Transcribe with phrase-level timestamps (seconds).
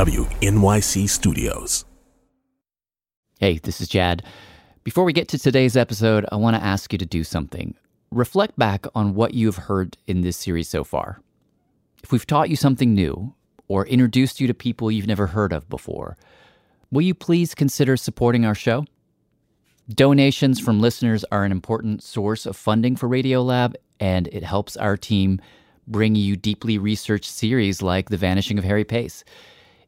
[0.00, 1.84] WNYC Studios.
[3.38, 4.22] Hey, this is Jad.
[4.82, 7.74] Before we get to today's episode, I want to ask you to do something.
[8.10, 11.20] Reflect back on what you've heard in this series so far.
[12.02, 13.34] If we've taught you something new
[13.68, 16.16] or introduced you to people you've never heard of before,
[16.90, 18.86] will you please consider supporting our show?
[19.90, 24.96] Donations from listeners are an important source of funding for Radiolab, and it helps our
[24.96, 25.42] team
[25.86, 29.24] bring you deeply researched series like The Vanishing of Harry Pace.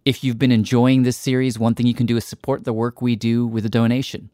[0.05, 3.01] If you've been enjoying this series, one thing you can do is support the work
[3.01, 4.31] we do with a donation.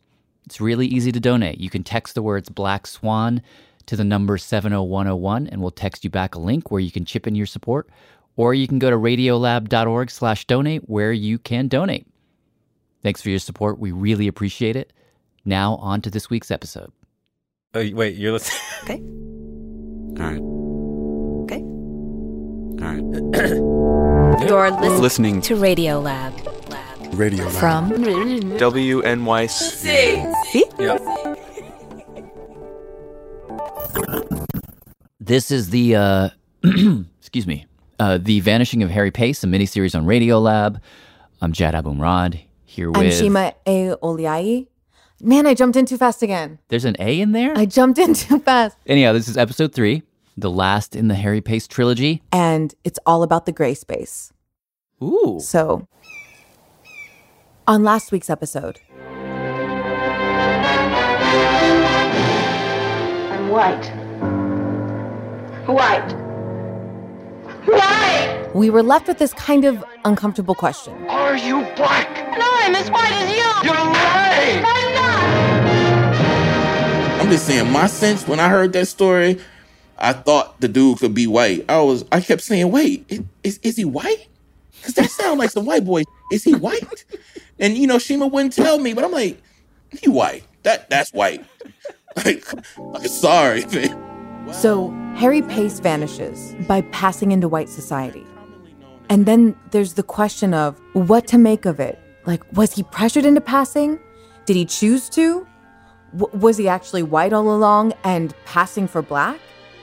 [0.46, 1.60] It's really easy to donate.
[1.60, 3.42] You can text the words Black Swan
[3.84, 7.26] to the number 70101 and we'll text you back a link where you can chip
[7.26, 7.90] in your support
[8.36, 12.06] or you can go to radiolab.org slash donate where you can donate.
[13.02, 13.78] Thanks for your support.
[13.78, 14.94] We really appreciate it.
[15.44, 16.92] Now on to this week's episode.
[17.74, 18.58] Oh, wait, you're listening.
[18.84, 19.02] Okay.
[20.22, 20.40] All right.
[21.44, 21.62] Okay.
[22.82, 24.14] All right.
[24.40, 26.32] You're listening, Listening to Radio Lab.
[27.14, 27.54] Radio Lab.
[27.54, 29.48] From WNYC.
[30.44, 30.64] See?
[30.78, 30.98] Yeah.
[35.20, 36.28] This is the, uh,
[37.18, 37.66] excuse me,
[37.98, 40.80] uh, The Vanishing of Harry Pace, a miniseries on Radio Lab.
[41.42, 43.14] I'm Jad Abumrad here I'm with.
[43.18, 43.94] Shima A.
[44.02, 44.68] Oliaee.
[45.20, 46.60] Man, I jumped in too fast again.
[46.68, 47.52] There's an A in there?
[47.56, 48.76] I jumped in too fast.
[48.86, 50.04] Anyhow, this is episode three,
[50.40, 52.22] the last in the Harry Pace trilogy.
[52.32, 54.32] And it's all about the gray space.
[55.02, 55.38] Ooh.
[55.40, 55.88] So,
[57.66, 58.80] on last week's episode,
[63.30, 63.86] I'm white.
[65.66, 66.14] White.
[67.66, 68.50] White!
[68.54, 70.94] we were left with this kind of uncomfortable question.
[71.08, 72.08] Are you black?
[72.38, 73.44] No, I'm as white as you!
[73.68, 74.64] You're lying!
[74.64, 75.20] I'm not!
[77.20, 79.38] I'm just saying, my sense when I heard that story,
[79.98, 81.64] I thought the dude could be white.
[81.68, 83.04] I was, I kept saying, wait,
[83.42, 84.28] is is he white?
[84.76, 86.04] Because that sounds like some white boy.
[86.32, 87.04] Is he white?
[87.58, 89.40] And you know, Shima wouldn't tell me, but I'm like,
[89.90, 90.44] he white.
[90.62, 91.44] That that's white.
[92.24, 92.44] Like,
[92.96, 94.52] I'm sorry, man.
[94.52, 98.26] So, Harry Pace vanishes by passing into white society.
[99.08, 101.96] And then there's the question of what to make of it.
[102.26, 104.00] Like, was he pressured into passing?
[104.46, 105.46] Did he choose to?
[106.16, 109.38] W- was he actually white all along and passing for black?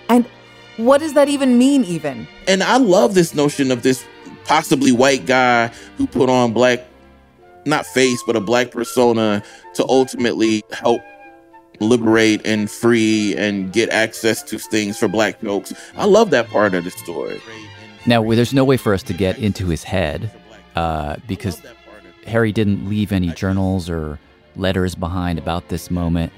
[0.10, 0.26] And
[0.78, 2.28] what does that even mean, even?
[2.48, 4.06] And I love this notion of this
[4.46, 5.68] possibly white guy
[5.98, 6.86] who put on black,
[7.66, 9.44] not face, but a black persona
[9.76, 11.02] to ultimately help
[11.80, 15.74] liberate and free and get access to things for black folks.
[15.98, 17.42] I love that part of the story.
[18.06, 20.32] Now, there's no way for us to get into his head
[20.76, 21.62] uh, because
[22.28, 24.20] Harry didn't leave any journals or
[24.56, 26.32] letters behind about this moment.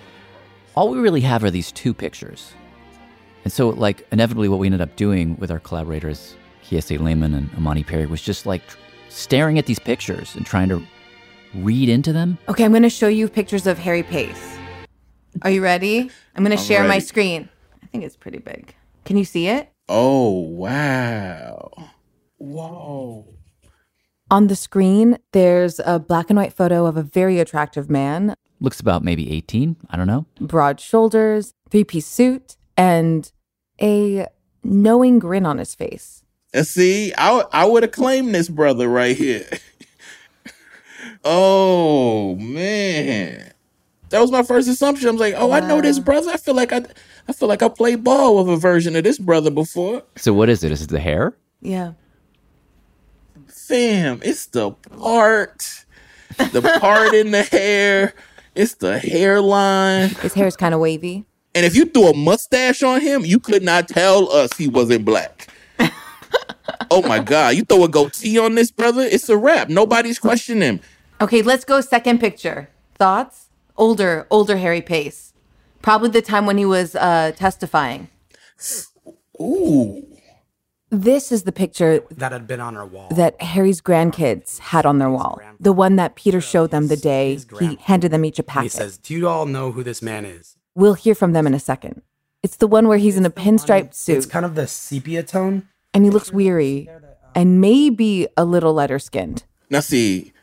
[0.75, 2.53] All we really have are these two pictures.
[3.47, 6.35] And so, like, inevitably, what we ended up doing with our collaborators,
[6.65, 8.61] Kiese Laymon and Imani Perry, was just like
[9.07, 10.83] staring at these pictures and trying to
[11.55, 12.37] read into them.
[12.49, 14.57] Okay, I'm going to show you pictures of Harry Pace.
[15.43, 16.11] Are you ready?
[16.35, 17.47] I'm going to share my screen.
[17.81, 18.75] I think it's pretty big.
[19.05, 19.71] Can you see it?
[19.87, 21.71] Oh, wow.
[22.39, 23.33] Whoa.
[24.29, 28.81] On the screen, there's a black and white photo of a very attractive man, Looks
[28.81, 29.77] about maybe 18.
[29.89, 30.25] I don't know.
[30.41, 33.31] broad shoulders, three piece suit, and
[33.81, 34.27] a
[34.63, 36.23] knowing grin on his face.
[36.53, 39.47] And see, I I would have claimed this brother right here.
[41.23, 43.51] oh man,
[44.09, 45.09] that was my first assumption.
[45.09, 46.31] I was like, oh, I know this brother.
[46.31, 46.83] I feel like I,
[47.27, 50.03] I feel like I played ball with a version of this brother before.
[50.15, 50.71] So, what is it?
[50.71, 51.35] Is it the hair?
[51.61, 51.93] Yeah.
[53.47, 55.85] Fam, it's the part,
[56.37, 58.13] the part in the hair.
[58.55, 60.09] It's the hairline.
[60.09, 61.25] His hair is kind of wavy.
[61.57, 65.05] And if you threw a mustache on him, you could not tell us he wasn't
[65.05, 65.47] black.
[66.91, 67.55] oh my God.
[67.55, 69.67] You throw a goatee on this brother, it's a wrap.
[69.67, 70.79] Nobody's questioning him.
[71.19, 72.69] Okay, let's go second picture.
[72.93, 73.47] Thoughts?
[73.75, 75.33] Older, older Harry Pace.
[75.81, 78.09] Probably the time when he was uh, testifying.
[79.41, 80.05] Ooh.
[80.91, 83.09] This is the picture that had been on our wall.
[83.15, 85.41] that Harry's grandkids had on their wall.
[85.59, 88.69] The one that Peter showed them the day he handed them each a And he
[88.69, 91.59] says, "Do you all know who this man is?" We'll hear from them in a
[91.59, 92.03] second.
[92.43, 94.17] It's the one where he's in a pinstriped suit.
[94.17, 95.67] It's kind of the sepia tone.
[95.93, 96.87] and he looks weary
[97.33, 99.43] and maybe a little lighter skinned.
[99.71, 100.33] Now, see,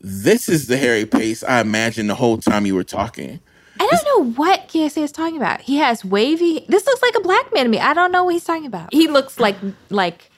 [0.00, 3.38] this is the Harry Pace I imagined the whole time you were talking.
[3.78, 5.60] I don't know what Kiese is talking about.
[5.60, 6.64] He has wavy.
[6.68, 7.78] This looks like a black man to me.
[7.78, 8.92] I don't know what he's talking about.
[8.92, 9.56] He looks like
[9.90, 10.28] like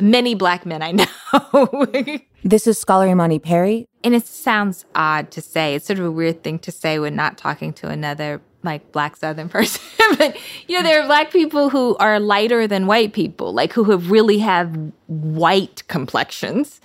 [0.00, 2.18] many black men I know.
[2.44, 3.86] This is scholar Imani Perry.
[4.02, 5.76] and it sounds odd to say.
[5.76, 9.16] It's sort of a weird thing to say when not talking to another like black
[9.16, 9.82] southern person.
[10.18, 10.36] but
[10.68, 14.10] you know, there are black people who are lighter than white people, like who have
[14.10, 14.76] really have
[15.06, 16.80] white complexions.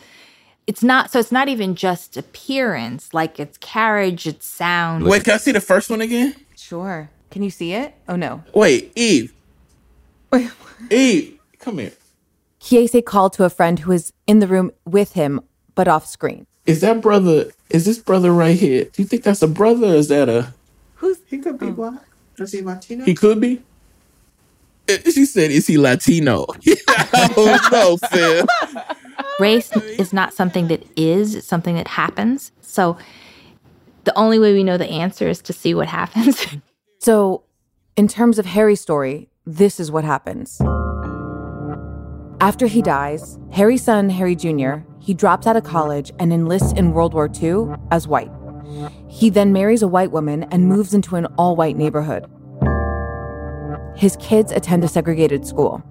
[0.66, 5.06] It's not so it's not even just appearance, like it's carriage, it's sound.
[5.06, 6.36] Wait, can I see the first one again?
[6.56, 7.10] Sure.
[7.32, 7.94] Can you see it?
[8.10, 8.44] Oh no.
[8.54, 9.34] Wait, Eve.
[10.32, 10.50] Wait
[10.90, 11.94] eve, come here.
[12.60, 15.42] Kiese called to a friend who was in the room with him,
[15.76, 16.46] but off screen.
[16.66, 17.52] Is that brother?
[17.70, 18.86] Is this brother right here?
[18.86, 19.88] Do you think that's a brother?
[19.88, 20.54] Or is that a?
[20.98, 21.72] Who's he could be oh.
[21.72, 22.04] black?
[22.38, 23.06] Is he Latino?
[23.06, 23.62] He could be.
[25.06, 28.46] She said, "Is he Latino?" oh no, Phil.
[29.38, 32.54] Race is not something that is, it's something that happens.
[32.62, 32.98] So
[34.06, 36.46] the only way we know the answer is to see what happens.
[37.00, 37.44] So,
[37.96, 40.60] in terms of Harry's story, this is what happens.
[42.42, 46.94] After he dies, Harry's son, Harry Jr., he drops out of college and enlists in
[46.94, 48.32] World War II as white.
[49.18, 52.28] He then marries a white woman and moves into an all white neighborhood.
[53.96, 55.82] His kids attend a segregated school.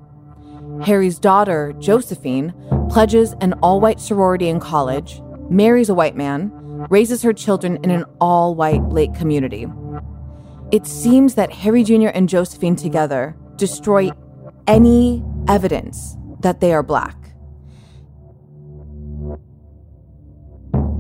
[0.85, 2.55] Harry's daughter, Josephine,
[2.89, 5.21] pledges an all white sorority in college,
[5.51, 6.53] marries a white man,
[6.89, 9.67] raises her children in an all white Lake community.
[10.71, 12.09] It seems that Harry Jr.
[12.09, 14.11] and Josephine together destroy
[14.69, 17.26] any evidence that they are black.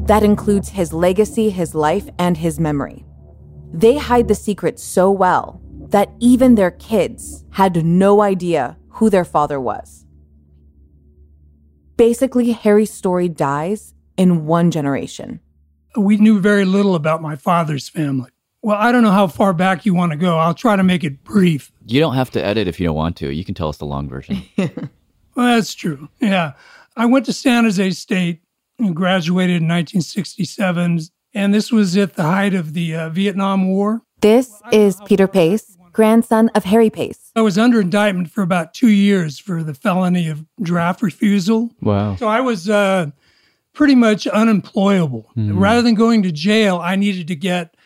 [0.07, 3.05] That includes his legacy, his life, and his memory.
[3.73, 5.61] They hide the secret so well
[5.91, 10.05] that even their kids had no idea who their father was.
[11.97, 15.41] Basically, Harry's story dies in one generation.
[15.97, 18.31] We knew very little about my father's family.
[18.63, 20.39] Well, I don't know how far back you want to go.
[20.39, 21.73] I'll try to make it brief.
[21.87, 23.33] You don't have to edit if you don't want to.
[23.33, 24.43] You can tell us the long version.
[25.37, 26.09] Well, that's true.
[26.19, 26.55] Yeah.
[26.97, 28.46] I went to San Jose State and
[28.95, 31.01] graduated in 1967.
[31.35, 34.03] And this was at the height of the uh, Vietnam War.
[34.21, 37.31] This is Peter Pace, grandson of Harry Pace.
[37.37, 41.71] I was under indictment for about two years for the felony of draft refusal.
[41.83, 42.17] Wow.
[42.17, 43.11] So I was uh,
[43.75, 45.31] pretty much unemployable.
[45.37, 47.77] Rather than going to jail, I needed to get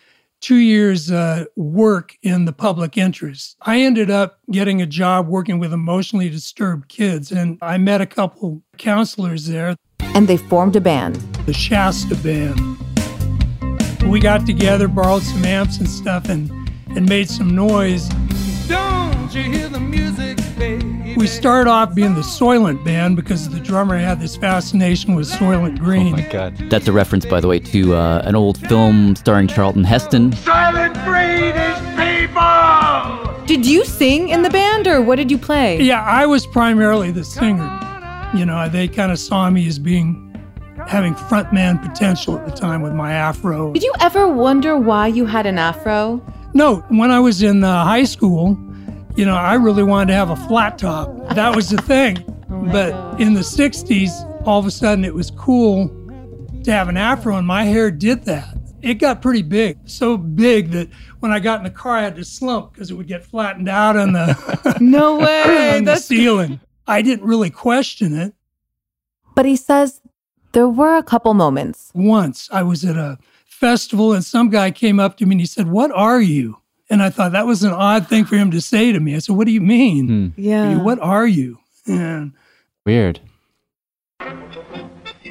[0.41, 3.57] two years uh, work in the public interest.
[3.63, 8.07] I ended up getting a job working with emotionally disturbed kids, and I met a
[8.07, 9.77] couple counselors there,
[10.15, 11.17] And they formed a band.
[11.47, 12.59] the Shasta Band.
[14.11, 16.51] We got together, borrowed some amps and stuff, and,
[16.97, 18.09] and made some noise.
[18.69, 21.15] Don't you hear the music, baby?
[21.17, 25.79] We started off being the Soylent Band because the drummer had this fascination with Soylent
[25.79, 26.15] Green.
[26.15, 26.57] Oh my God.
[26.71, 30.33] That's a reference, by the way, to uh, an old film starring Charlton Heston.
[30.33, 33.45] Silent British people!
[33.47, 35.81] Did you sing in the band or what did you play?
[35.81, 37.69] Yeah, I was primarily the singer.
[38.35, 40.27] You know, they kind of saw me as being
[40.87, 43.73] having frontman potential at the time with my afro.
[43.73, 46.23] Did you ever wonder why you had an afro?
[46.55, 48.59] No, when I was in uh, high school,
[49.17, 51.35] you know, I really wanted to have a flat top.
[51.35, 52.17] That was the thing.
[52.49, 55.89] but in the 60s, all of a sudden it was cool
[56.65, 58.57] to have an afro, and my hair did that.
[58.83, 60.89] It got pretty big, so big that
[61.21, 63.69] when I got in the car, I had to slump because it would get flattened
[63.69, 65.43] out on the No way.
[65.77, 66.61] on the That's ceiling.
[66.91, 68.35] I didn't really question it.
[69.35, 70.01] But he says
[70.53, 71.91] there were a couple moments.
[71.95, 75.47] Once I was at a festival and some guy came up to me and he
[75.47, 76.59] said, What are you?
[76.91, 79.15] And I thought that was an odd thing for him to say to me.
[79.15, 80.07] I said, What do you mean?
[80.09, 80.41] Hmm.
[80.41, 80.83] Yeah.
[80.83, 81.59] What are you?
[81.87, 82.33] And
[82.85, 83.21] Weird.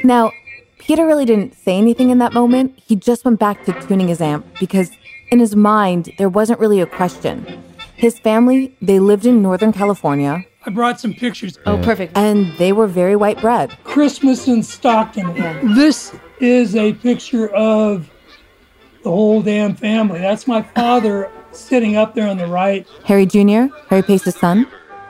[0.03, 0.31] Now,
[0.77, 2.79] Peter really didn't say anything in that moment.
[2.85, 4.91] He just went back to tuning his amp because
[5.29, 7.61] in his mind, there wasn't really a question.
[7.95, 10.45] His family, they lived in Northern California.
[10.65, 11.57] I brought some pictures.
[11.65, 12.17] Oh, perfect.
[12.17, 13.77] And they were very white bread.
[13.83, 15.33] Christmas in Stockton.
[15.75, 18.09] This is a picture of
[19.03, 20.19] the whole damn family.
[20.19, 22.85] That's my father sitting up there on the right.
[23.05, 24.67] Harry Jr., Harry Pace's son.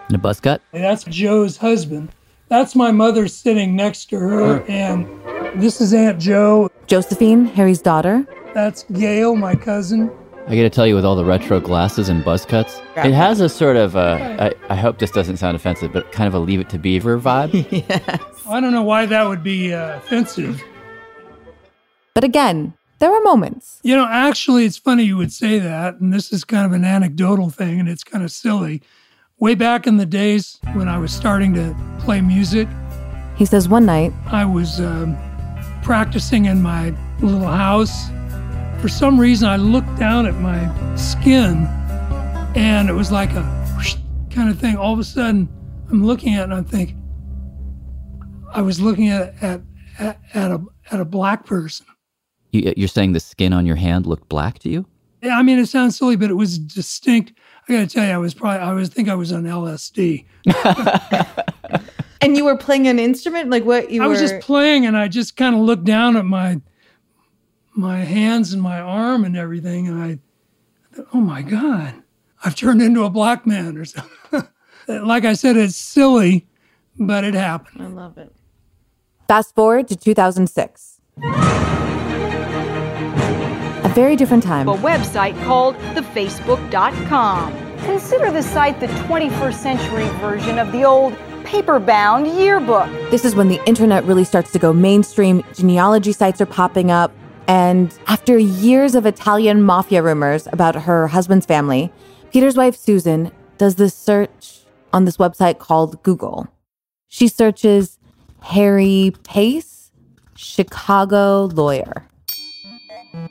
[0.07, 0.61] And a buzz cut?
[0.71, 2.09] That's Joe's husband.
[2.47, 4.63] That's my mother sitting next to her.
[4.67, 5.07] And
[5.61, 6.69] this is Aunt Joe.
[6.87, 8.25] Josephine, Harry's daughter.
[8.53, 10.11] That's Gail, my cousin.
[10.49, 13.39] I got to tell you, with all the retro glasses and buzz cuts, it has
[13.39, 16.39] a sort of, uh, I, I hope this doesn't sound offensive, but kind of a
[16.39, 17.67] Leave It to Beaver vibe.
[17.87, 18.47] yes.
[18.47, 20.59] I don't know why that would be uh, offensive.
[22.15, 23.79] But again, there are moments.
[23.83, 25.99] You know, actually, it's funny you would say that.
[25.99, 28.81] And this is kind of an anecdotal thing, and it's kind of silly.
[29.37, 32.67] Way back in the days when I was starting to play music,
[33.37, 35.15] He says one night, I was um,
[35.83, 36.89] practicing in my
[37.21, 38.09] little house.
[38.81, 41.65] For some reason, I looked down at my skin
[42.55, 43.43] and it was like a
[43.75, 43.95] whoosh
[44.29, 44.77] kind of thing.
[44.77, 45.49] All of a sudden,
[45.89, 46.95] I'm looking at it and I'm thinking,
[48.53, 49.61] I was looking at, at,
[49.99, 51.85] at, at, a, at a black person.
[52.51, 54.85] You, uh, you're saying the skin on your hand looked black to you?
[55.21, 57.33] Yeah, I mean, it sounds silly, but it was distinct.
[57.67, 60.25] I got to tell you, I was probably, I was think I was on LSD.
[62.21, 63.49] And you were playing an instrument?
[63.49, 66.17] Like what you I were was just playing and I just kind of looked down
[66.17, 66.59] at my
[67.79, 70.19] my hands and my arm and everything and I
[70.93, 71.93] thought, oh my God,
[72.43, 74.47] I've turned into a black man or something.
[74.87, 76.47] like I said, it's silly,
[76.97, 77.81] but it happened.
[77.81, 78.33] I love it.
[79.27, 80.99] Fast forward to 2006.
[83.89, 84.67] A very different time.
[84.67, 87.53] A website called thefacebook.com.
[87.85, 92.87] Consider the site the 21st century version of the old paper-bound yearbook.
[93.09, 95.43] This is when the internet really starts to go mainstream.
[95.53, 97.11] Genealogy sites are popping up.
[97.49, 101.91] And after years of Italian mafia rumors about her husband's family,
[102.31, 104.59] Peter's wife, Susan, does this search
[104.93, 106.47] on this website called Google.
[107.07, 107.97] She searches
[108.43, 109.91] Harry Pace,
[110.35, 112.07] Chicago lawyer.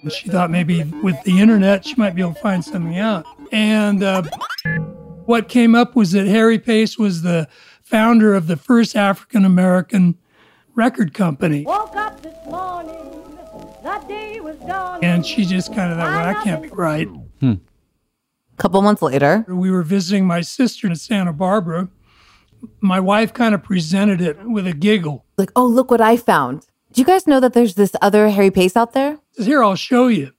[0.08, 3.25] She thought maybe with the internet, she might be able to find something out.
[3.52, 4.25] And uh,
[5.26, 7.48] what came up was that Harry Pace was the
[7.84, 10.18] founder of the first African American
[10.75, 11.62] record company.
[11.62, 13.17] Woke up this morning,
[15.02, 17.08] And she just kind of thought, well, that can't be right.
[17.42, 17.56] A
[18.56, 21.88] couple months later, We were visiting my sister in Santa Barbara.
[22.80, 25.25] My wife kind of presented it with a giggle.
[25.37, 26.66] like, oh, look what I found.
[26.92, 29.18] Do you guys know that there's this other Harry Pace out there?
[29.32, 30.32] Says, Here, I'll show you.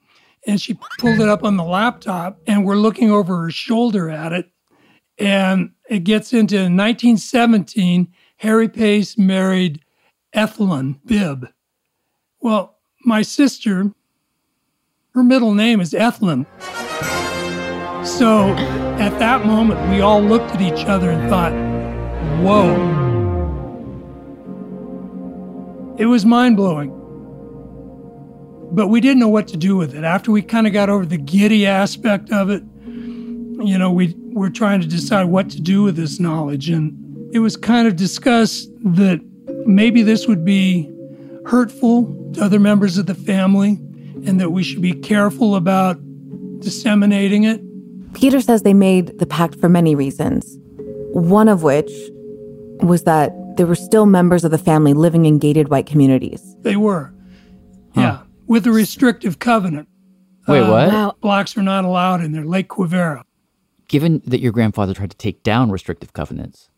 [0.47, 4.33] And she pulled it up on the laptop, and we're looking over her shoulder at
[4.33, 4.49] it.
[5.17, 8.07] And it gets into 1917.
[8.37, 9.81] Harry Pace married
[10.33, 11.47] Ethelyn Bibb.
[12.41, 13.91] Well, my sister,
[15.13, 16.45] her middle name is Ethelyn.
[18.05, 18.49] So
[18.99, 21.53] at that moment, we all looked at each other and thought,
[22.41, 22.97] whoa.
[25.97, 26.95] It was mind blowing.
[28.71, 30.03] But we didn't know what to do with it.
[30.03, 34.49] After we kind of got over the giddy aspect of it, you know, we were
[34.49, 36.69] trying to decide what to do with this knowledge.
[36.69, 36.95] And
[37.33, 39.19] it was kind of discussed that
[39.65, 40.89] maybe this would be
[41.49, 43.71] hurtful to other members of the family
[44.25, 45.97] and that we should be careful about
[46.59, 47.59] disseminating it.
[48.13, 50.57] Peter says they made the pact for many reasons.
[51.13, 51.91] One of which
[52.81, 56.55] was that there were still members of the family living in gated white communities.
[56.61, 57.13] They were.
[57.95, 59.87] Yeah, with a restrictive covenant.
[60.47, 61.19] Wait, Uh, what?
[61.21, 63.23] Blacks are not allowed in there, Lake Quivira.
[63.87, 66.69] Given that your grandfather tried to take down restrictive covenants,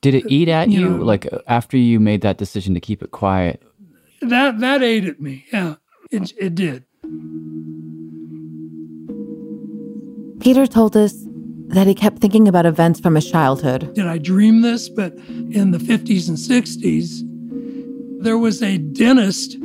[0.00, 2.80] did it eat at you you, know- like uh, after you made that decision to
[2.80, 3.62] keep it quiet?
[4.28, 5.46] That that ate at me.
[5.52, 5.76] Yeah,
[6.10, 6.84] it, it did.
[10.40, 11.14] Peter told us
[11.68, 13.92] that he kept thinking about events from his childhood.
[13.94, 14.88] Did I dream this?
[14.88, 19.56] But in the 50s and 60s, there was a dentist,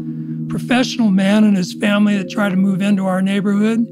[0.49, 3.85] professional man and his family that tried to move into our neighborhood.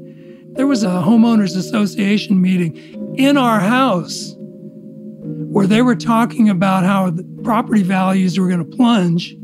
[0.54, 7.10] There was a homeowners association meeting in our house where they were talking about how
[7.10, 9.36] the property values were going to plunge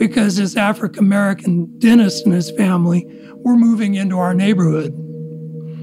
[0.00, 3.06] because this African American dentist and his family
[3.44, 4.94] were moving into our neighborhood.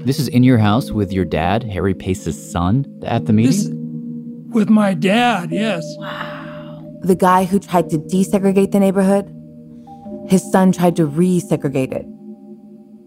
[0.04, 3.52] This is in your house with your dad, Harry Pace's son, at the meeting?
[3.52, 5.84] This, with my dad, yes.
[5.98, 6.98] Wow.
[7.02, 9.32] The guy who tried to desegregate the neighborhood,
[10.28, 12.04] his son tried to resegregate it.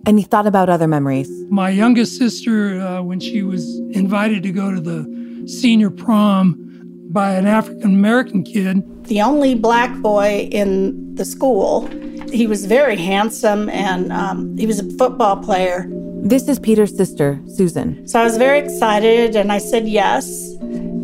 [0.05, 1.29] And he thought about other memories.
[1.49, 6.70] My youngest sister, uh, when she was invited to go to the senior prom
[7.11, 11.87] by an African American kid, the only black boy in the school.
[12.31, 15.85] He was very handsome and um, he was a football player.
[16.23, 18.07] This is Peter's sister, Susan.
[18.07, 20.55] So I was very excited and I said yes.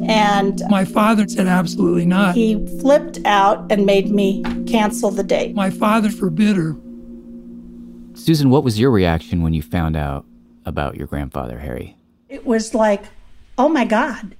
[0.07, 2.33] And my father said absolutely not.
[2.35, 5.53] he flipped out and made me cancel the date.
[5.53, 6.75] My father forbid her.
[8.13, 10.23] Susan, what was your reaction when you found out
[10.65, 11.97] about your grandfather, Harry?
[12.29, 13.03] It was like,
[13.57, 14.36] oh my God.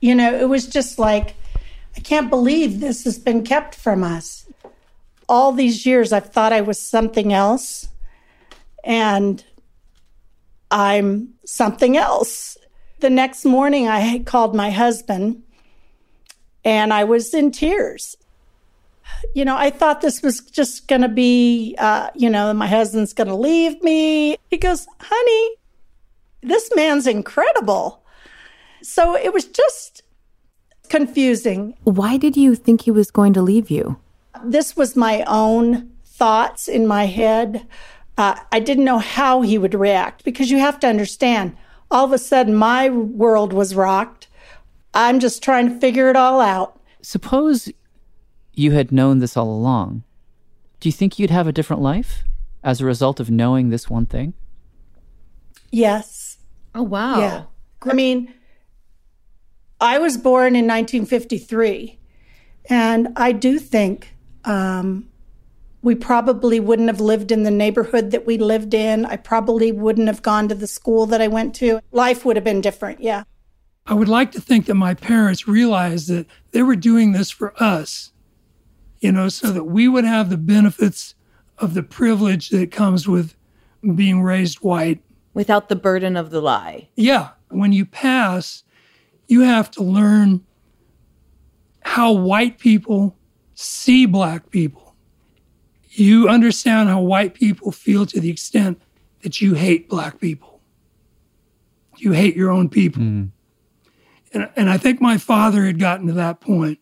[0.00, 1.34] You know, it was just like,
[1.96, 4.46] I can't believe this has been kept from us.
[5.28, 7.88] All these years, I've thought I was something else,
[8.82, 9.44] and
[10.70, 12.56] I'm something else.
[13.00, 15.42] The next morning, I called my husband,
[16.64, 18.16] and I was in tears.
[19.34, 23.12] You know, I thought this was just going to be, uh, you know, my husband's
[23.12, 24.38] going to leave me.
[24.48, 25.56] He goes, honey,
[26.42, 28.02] this man's incredible.
[28.82, 30.02] So it was just
[30.88, 31.74] confusing.
[31.84, 33.98] Why did you think he was going to leave you?
[34.44, 37.66] This was my own thoughts in my head.
[38.18, 41.56] Uh, I didn't know how he would react because you have to understand,
[41.90, 44.28] all of a sudden, my world was rocked.
[44.92, 46.78] I'm just trying to figure it all out.
[47.02, 47.72] Suppose
[48.52, 50.02] you had known this all along.
[50.80, 52.24] Do you think you'd have a different life
[52.62, 54.34] as a result of knowing this one thing?
[55.70, 56.38] Yes.
[56.74, 57.20] Oh, wow.
[57.20, 57.42] Yeah.
[57.82, 58.34] I mean,
[59.80, 61.98] I was born in 1953,
[62.68, 65.08] and I do think um,
[65.82, 69.06] we probably wouldn't have lived in the neighborhood that we lived in.
[69.06, 71.80] I probably wouldn't have gone to the school that I went to.
[71.92, 73.24] Life would have been different, yeah.
[73.86, 77.54] I would like to think that my parents realized that they were doing this for
[77.60, 78.12] us,
[79.00, 81.14] you know, so that we would have the benefits
[81.58, 83.34] of the privilege that comes with
[83.94, 85.00] being raised white.
[85.32, 86.88] Without the burden of the lie.
[86.96, 87.30] Yeah.
[87.48, 88.62] When you pass,
[89.30, 90.44] you have to learn
[91.82, 93.16] how white people
[93.54, 94.96] see black people.
[95.90, 98.80] You understand how white people feel to the extent
[99.22, 100.60] that you hate black people.
[101.98, 103.02] You hate your own people.
[103.02, 103.30] Mm.
[104.32, 106.78] And, and I think my father had gotten to that point.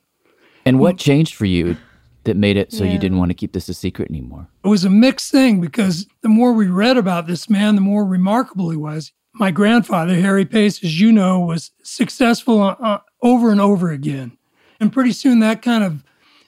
[0.65, 1.77] And what changed for you
[2.25, 2.93] that made it so Yeah.
[2.93, 4.49] you didn't want to keep this a secret anymore?
[4.65, 8.05] It was a mixed thing because the more we read about this man, the more
[8.05, 9.13] remarkable he was.
[9.39, 14.37] My grandfather, Harry Pace, as you know, was successful uh, over and over again.
[14.81, 16.05] And pretty soon that kind of,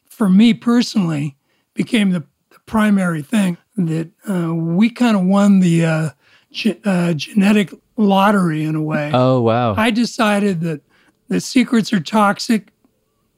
[0.09, 1.37] for me personally,
[1.75, 6.11] became the, the primary thing that uh, we kind of won the uh,
[6.52, 9.11] ge- uh, genetic lottery in a way.
[9.14, 9.75] Oh, wow.
[9.76, 10.82] I decided that
[11.28, 12.73] the secrets are toxic,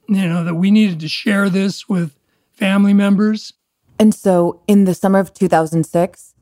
[0.07, 2.15] you know, that we needed to share this with
[2.51, 3.53] family members.
[3.99, 6.32] And so in the summer of 2006,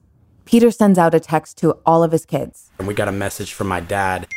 [0.46, 2.72] Peter sends out a text to all of his kids.
[2.80, 4.28] And we got a message from my dad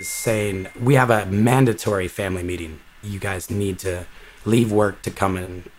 [0.00, 2.80] saying, We have a mandatory family meeting.
[3.02, 4.06] You guys need to
[4.44, 5.70] leave work to come and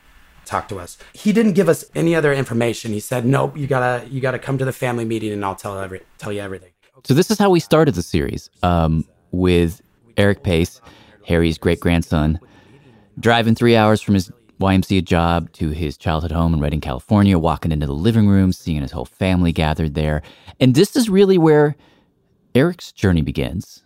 [0.46, 0.98] talk to us.
[1.14, 2.92] He didn't give us any other information.
[2.92, 5.78] He said, Nope, you gotta you gotta come to the family meeting and I'll tell
[5.80, 6.72] every tell you everything.
[7.04, 9.82] So this is how we started the series um, with
[10.18, 10.82] Eric Pace,
[11.28, 12.40] Harry's great grandson,
[13.20, 17.72] driving three hours from his YMCA job to his childhood home in Redding, California, walking
[17.72, 20.22] into the living room, seeing his whole family gathered there.
[20.60, 21.76] And this is really where
[22.54, 23.84] Eric's journey begins,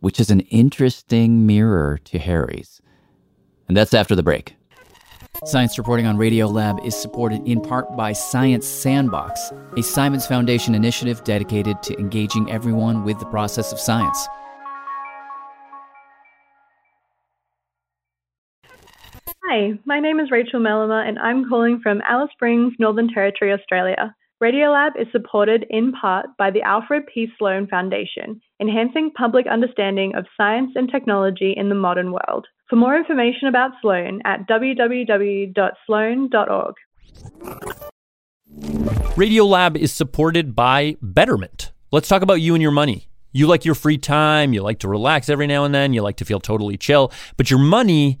[0.00, 2.82] which is an interesting mirror to Harry's.
[3.66, 4.56] And that's after the break.
[5.46, 11.24] Science reporting on Radiolab is supported in part by Science Sandbox, a Simons Foundation initiative
[11.24, 14.28] dedicated to engaging everyone with the process of science.
[19.46, 24.16] Hi, my name is Rachel Mellama, and I'm calling from Alice Springs, Northern Territory, Australia.
[24.42, 27.28] Radiolab is supported in part by the Alfred P.
[27.38, 32.46] Sloan Foundation, enhancing public understanding of science and technology in the modern world.
[32.70, 35.54] For more information about Sloan at www.sloan.org.
[39.14, 41.70] Radiolab is supported by Betterment.
[41.92, 43.08] Let's talk about you and your money.
[43.32, 46.16] You like your free time, you like to relax every now and then, you like
[46.16, 48.20] to feel totally chill, but your money,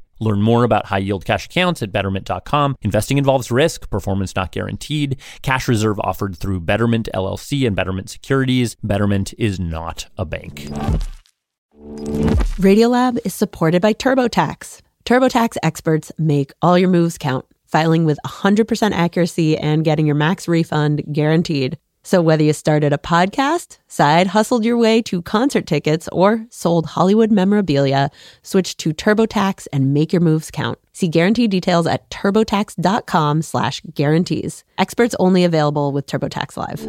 [0.21, 2.75] Learn more about high yield cash accounts at betterment.com.
[2.83, 5.17] Investing involves risk, performance not guaranteed.
[5.41, 8.75] Cash reserve offered through Betterment LLC and Betterment Securities.
[8.83, 10.69] Betterment is not a bank.
[12.59, 14.81] Radiolab is supported by TurboTax.
[15.05, 20.47] TurboTax experts make all your moves count, filing with 100% accuracy and getting your max
[20.47, 21.79] refund guaranteed.
[22.03, 26.87] So whether you started a podcast, side hustled your way to concert tickets, or sold
[26.87, 28.09] Hollywood memorabilia,
[28.41, 30.79] switch to TurboTax and make your moves count.
[30.93, 34.63] See guarantee details at turbotax.com slash guarantees.
[34.77, 36.79] Experts only available with TurboTax Live.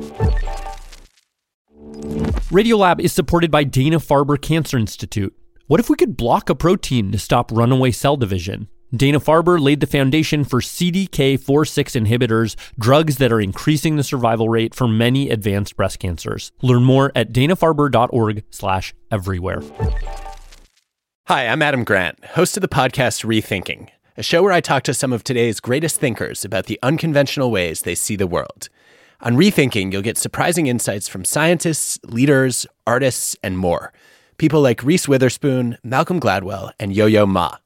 [2.50, 5.34] Radiolab is supported by Dana Farber Cancer Institute.
[5.66, 8.68] What if we could block a protein to stop runaway cell division?
[8.94, 14.74] Dana Farber laid the foundation for CDK4/6 inhibitors, drugs that are increasing the survival rate
[14.74, 16.52] for many advanced breast cancers.
[16.60, 19.62] Learn more at danafarber.org/everywhere.
[21.28, 24.92] Hi, I'm Adam Grant, host of the podcast Rethinking, a show where I talk to
[24.92, 28.68] some of today's greatest thinkers about the unconventional ways they see the world.
[29.22, 33.94] On Rethinking, you'll get surprising insights from scientists, leaders, artists, and more.
[34.36, 37.56] People like Reese Witherspoon, Malcolm Gladwell, and Yo Yo Ma.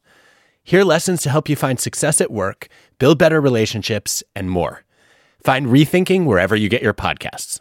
[0.67, 2.67] Hear lessons to help you find success at work,
[2.99, 4.83] build better relationships, and more.
[5.45, 7.61] Find Rethinking wherever you get your podcasts.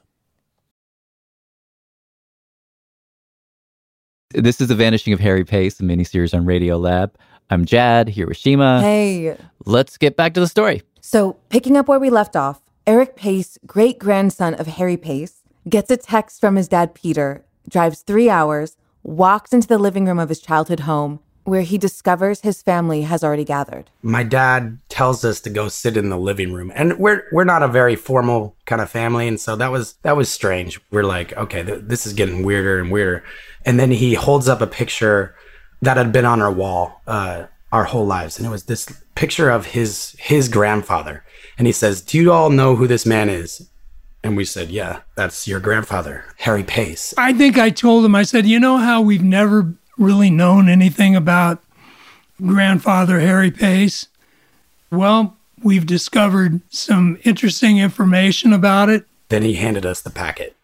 [4.32, 7.16] This is The Vanishing of Harry Pace, a miniseries on Radio Lab.
[7.52, 8.82] I'm Jad, here with Shima.
[8.82, 9.38] Hey.
[9.68, 10.82] Let's get back to the story.
[11.00, 15.92] So, picking up where we left off, Eric Pace, great grandson of Harry Pace, gets
[15.92, 20.30] a text from his dad, Peter, drives three hours, walks into the living room of
[20.30, 23.90] his childhood home, where he discovers his family has already gathered.
[24.02, 27.64] My dad tells us to go sit in the living room, and we're we're not
[27.64, 30.82] a very formal kind of family, and so that was that was strange.
[30.92, 33.24] We're like, okay, th- this is getting weirder and weirder.
[33.66, 35.36] And then he holds up a picture
[35.82, 39.50] that had been on our wall uh, our whole lives, and it was this picture
[39.50, 41.24] of his his grandfather.
[41.58, 43.70] And he says, "Do you all know who this man is?"
[44.24, 48.24] And we said, "Yeah, that's your grandfather, Harry Pace." I think I told him, I
[48.24, 51.64] said, you know how we've never really known anything about
[52.42, 54.08] grandfather Harry Pace?
[54.92, 59.06] Well, we've discovered some interesting information about it.
[59.30, 60.56] Then he handed us the packet.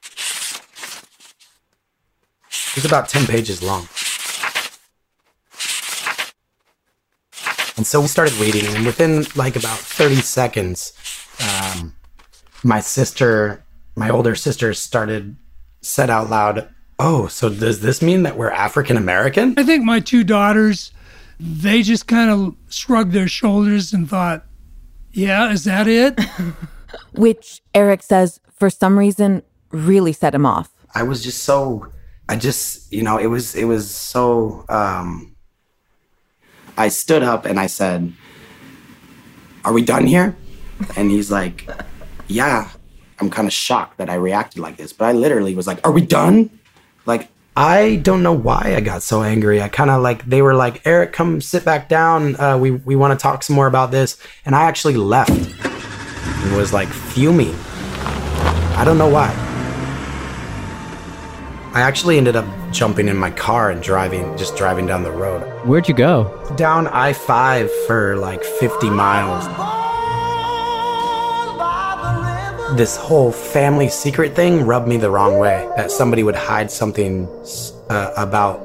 [2.71, 3.87] It was about 10 pages long.
[7.77, 10.93] And so we started reading, and within like about 30 seconds,
[11.41, 11.95] um,
[12.63, 13.63] my sister,
[13.95, 15.35] my older sister, started
[15.81, 16.69] said out loud,
[17.03, 19.55] Oh, so does this mean that we're African American?
[19.57, 20.91] I think my two daughters,
[21.39, 24.45] they just kind of shrugged their shoulders and thought,
[25.11, 26.19] yeah, is that it?
[27.15, 30.69] Which Eric says, for some reason, really set him off.
[30.93, 31.91] I was just so,
[32.29, 35.35] I just, you know, it was, it was so, um,
[36.77, 38.13] I stood up and I said,
[39.65, 40.35] Are we done here?
[40.95, 41.67] And he's like,
[42.27, 42.69] Yeah.
[43.19, 45.91] I'm kind of shocked that I reacted like this, but I literally was like, Are
[45.91, 46.59] we done?
[47.05, 49.61] Like, I don't know why I got so angry.
[49.61, 52.39] I kind of like, they were like, Eric, come sit back down.
[52.39, 54.17] Uh, we, we want to talk some more about this.
[54.45, 57.55] And I actually left and was like fuming.
[58.77, 59.29] I don't know why.
[61.73, 65.41] I actually ended up jumping in my car and driving, just driving down the road.
[65.65, 66.53] Where'd you go?
[66.55, 69.70] Down I 5 for like 50 miles.
[72.77, 75.69] This whole family secret thing rubbed me the wrong way.
[75.75, 77.27] That somebody would hide something
[77.89, 78.61] uh, about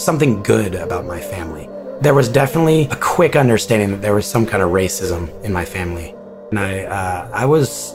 [0.00, 1.68] something good about my family.
[2.00, 5.64] There was definitely a quick understanding that there was some kind of racism in my
[5.64, 6.14] family,
[6.50, 7.94] and I, uh, I was,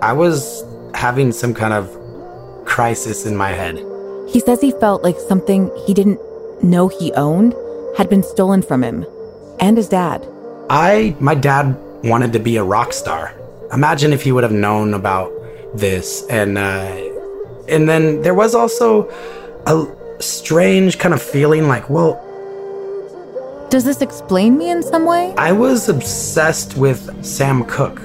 [0.00, 1.90] I was having some kind of
[2.64, 3.76] crisis in my head.
[4.28, 6.20] He says he felt like something he didn't
[6.62, 7.54] know he owned
[7.98, 9.04] had been stolen from him
[9.60, 10.26] and his dad.
[10.70, 13.34] I, my dad wanted to be a rock star.
[13.72, 15.32] Imagine if he would have known about
[15.74, 16.24] this.
[16.28, 16.96] And, uh,
[17.68, 19.08] and then there was also
[19.66, 19.86] a
[20.20, 22.22] strange kind of feeling like, well,
[23.70, 25.34] Does this explain me in some way?
[25.36, 28.00] I was obsessed with Sam Cooke.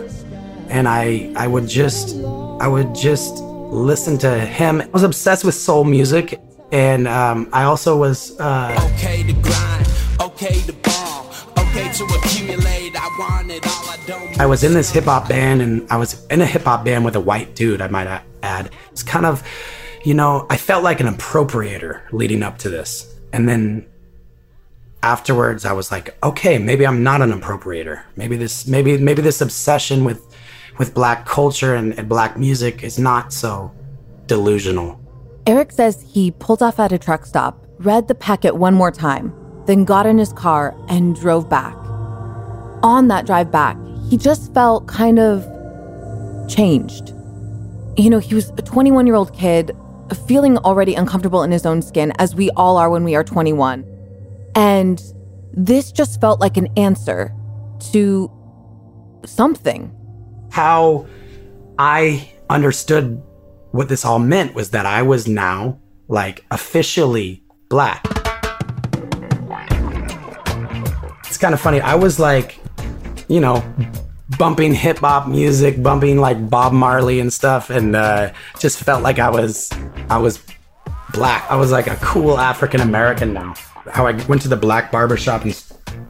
[0.69, 2.15] And I, I would just,
[2.60, 4.82] I would just listen to him.
[4.82, 6.39] I was obsessed with soul music.
[6.71, 9.88] And um, I also was, uh, Okay to grind,
[10.21, 10.81] okay to ball,
[11.72, 12.96] okay to accumulate.
[12.96, 14.40] I want it all, I don't.
[14.40, 17.06] I was in this hip hop band, and I was in a hip hop band
[17.06, 18.70] with a white dude, I might add.
[18.92, 19.44] It's kind of,
[20.04, 23.16] you know, I felt like an appropriator leading up to this.
[23.34, 23.88] And then
[25.04, 28.04] afterwards, I was like, okay, maybe I'm not an appropriator.
[28.16, 30.36] Maybe this, maybe, maybe this obsession with,
[30.78, 33.72] with black culture and, and black music is not so
[34.28, 35.00] delusional.
[35.48, 39.34] Eric says he pulled off at a truck stop, read the packet one more time,
[39.72, 41.76] then got in his car and drove back.
[42.84, 43.78] On that drive back,
[44.10, 45.48] he just felt kind of
[46.50, 47.14] changed.
[47.96, 49.72] You know, he was a 21 year old kid,
[50.28, 53.86] feeling already uncomfortable in his own skin, as we all are when we are 21.
[54.56, 55.02] And
[55.54, 57.34] this just felt like an answer
[57.92, 58.30] to
[59.26, 59.96] something.
[60.52, 61.08] How
[61.80, 63.24] I understood
[63.72, 65.80] what this all meant was that I was now
[66.10, 68.21] like officially black.
[71.42, 71.82] Kind of funny.
[71.82, 72.60] I was like,
[73.28, 73.64] you know,
[74.38, 79.20] bumping hip hop music, bumping like Bob Marley and stuff, and uh, just felt like
[79.20, 79.70] I was,
[80.10, 80.42] I was
[81.14, 81.50] black.
[81.50, 83.56] I was like a cool African American now.
[83.92, 85.60] How I went to the black barber shop and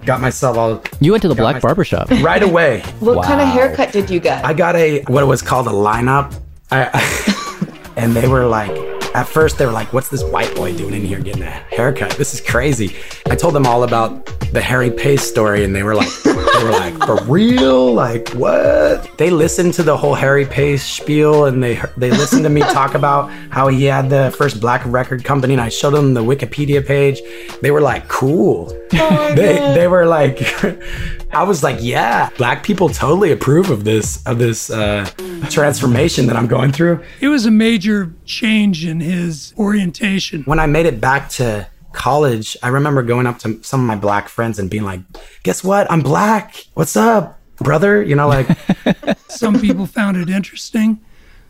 [0.06, 0.84] got myself all.
[1.00, 2.12] You went to the black my- barber shop.
[2.22, 2.82] right away.
[3.00, 4.44] What kind of haircut did you get?
[4.46, 6.38] I got a what was called a lineup,
[6.70, 10.94] I, and they were like At first, they were like, What's this white boy doing
[10.94, 12.12] in here getting a haircut?
[12.12, 12.96] This is crazy.
[13.30, 16.72] I told them all about the Harry Pace story, and they were like, They were
[16.72, 17.94] like, For real?
[17.94, 19.18] Like, what?
[19.18, 22.94] They listened to the whole Harry Pace spiel, and they they listened to me talk
[22.94, 26.86] about how he had the first black record company, and I showed them the Wikipedia
[26.86, 27.22] page.
[27.62, 28.68] They were like, Cool.
[28.92, 30.42] they, they were like,
[31.34, 35.10] I was like, yeah, black people totally approve of this of this uh,
[35.50, 37.04] transformation that I'm going through.
[37.22, 40.44] It was a major change in his orientation.
[40.44, 43.96] When I made it back to college, I remember going up to some of my
[43.96, 45.02] black friends and being like,
[45.44, 45.92] "Guess what?
[45.92, 46.66] I'm black.
[46.74, 48.48] What's up, brother?" You know, like
[49.28, 51.00] Some people found it interesting.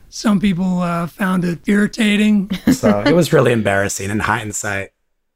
[0.09, 2.51] Some people uh, found it irritating.
[2.71, 4.91] so it was really embarrassing in hindsight.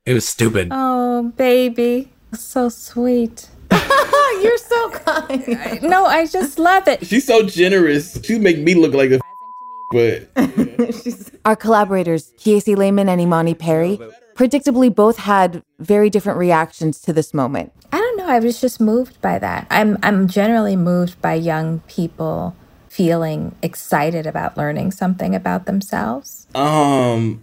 [0.05, 0.69] It was stupid.
[0.71, 2.11] Oh, baby.
[2.33, 3.49] So sweet.
[3.71, 5.81] You're so kind.
[5.81, 7.05] No, I just love it.
[7.05, 8.19] She's so generous.
[8.23, 9.19] She make me look like a
[9.91, 10.29] but
[11.45, 13.99] Our collaborators, Kiese Laymon and Imani Perry,
[14.35, 17.71] predictably both had very different reactions to this moment.
[17.91, 18.27] I don't know.
[18.27, 19.67] I was just moved by that.
[19.69, 22.55] I'm I'm generally moved by young people
[22.89, 26.47] feeling excited about learning something about themselves.
[26.55, 27.41] um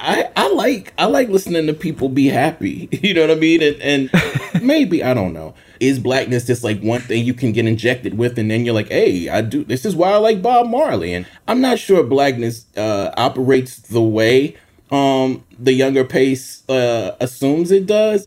[0.00, 2.88] I, I like I like listening to people be happy.
[3.02, 3.62] You know what I mean?
[3.62, 4.10] And, and
[4.62, 5.54] maybe I don't know.
[5.80, 8.88] Is blackness just like one thing you can get injected with, and then you're like,
[8.88, 9.64] hey, I do.
[9.64, 14.02] This is why I like Bob Marley, and I'm not sure blackness uh, operates the
[14.02, 14.56] way
[14.90, 18.26] um, the younger pace uh, assumes it does.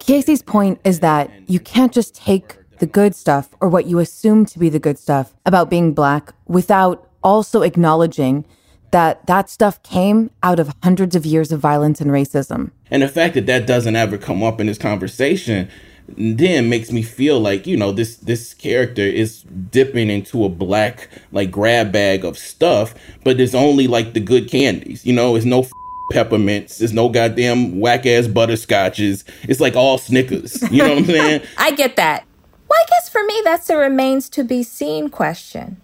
[0.00, 4.46] Kiese's point is that you can't just take the good stuff or what you assume
[4.46, 8.44] to be the good stuff about being black without also acknowledging
[8.90, 12.70] that that stuff came out of hundreds of years of violence and racism.
[12.90, 15.68] And the fact that that doesn't ever come up in this conversation
[16.16, 21.08] then makes me feel like you know this this character is dipping into a black
[21.32, 22.94] like grab bag of stuff
[23.24, 25.70] but it's only like the good candies you know it's no f-
[26.12, 31.04] peppermints there's no goddamn whack ass butterscotches it's like all snickers you know what i'm
[31.04, 32.24] saying I get that.
[32.68, 35.80] Well, I guess for me, that's a remains to be seen question.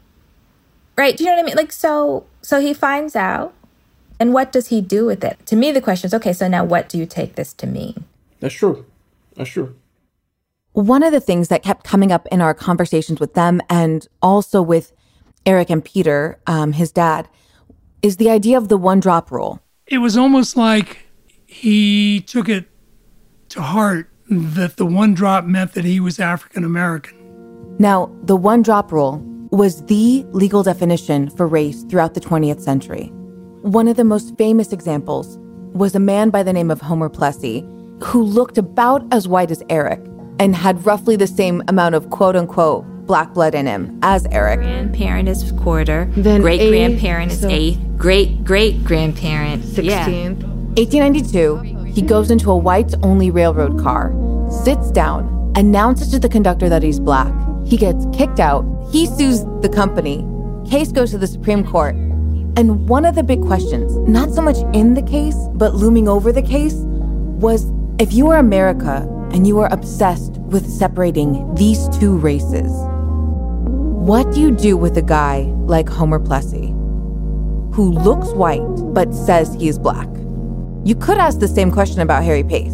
[0.97, 1.17] Right?
[1.17, 1.57] Do you know what I mean?
[1.57, 3.53] Like, so, so he finds out,
[4.19, 5.45] and what does he do with it?
[5.47, 8.05] To me, the question is, okay, so now what do you take this to mean?
[8.41, 8.85] that's true
[9.35, 9.75] that's true
[10.77, 14.61] One of the things that kept coming up in our conversations with them and also
[14.61, 14.93] with
[15.47, 17.31] Eric and Peter, um, his dad,
[18.03, 19.63] is the idea of the one drop rule.
[19.87, 21.07] It was almost like
[21.47, 22.67] he took it
[23.49, 27.17] to heart that the one drop meant that he was African American.
[27.79, 33.07] Now, the one drop rule was the legal definition for race throughout the 20th century.
[33.63, 35.39] One of the most famous examples
[35.73, 37.67] was a man by the name of Homer Plessy,
[38.03, 40.07] who looked about as white as Eric
[40.39, 44.61] and had roughly the same amount of quote unquote black blood in him as Eric.
[44.61, 46.09] Grandparent is quarter.
[46.17, 47.79] Then great eighth, grandparent is so- eighth.
[47.97, 49.63] Great great grandparent.
[49.63, 50.45] 16th.
[50.77, 54.13] 1892, he goes into a whites only railroad car,
[54.65, 57.33] sits down, announces to the conductor that he's black.
[57.65, 58.65] He gets kicked out.
[58.93, 60.27] He sues the company.
[60.69, 61.95] Case goes to the Supreme Court.
[62.59, 66.33] And one of the big questions, not so much in the case, but looming over
[66.33, 72.17] the case, was if you were America and you are obsessed with separating these two
[72.17, 72.73] races,
[74.09, 76.69] what do you do with a guy like Homer Plessy,
[77.75, 80.09] who looks white but says he is black?
[80.85, 82.73] You could ask the same question about Harry Pace.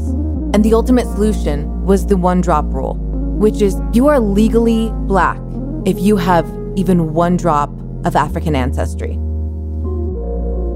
[0.55, 5.41] And the ultimate solution was the one drop rule, which is you are legally black
[5.85, 6.47] if you have
[6.77, 7.71] even one drop
[8.05, 9.17] of African ancestry.